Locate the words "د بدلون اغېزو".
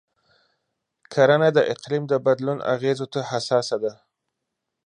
2.09-3.05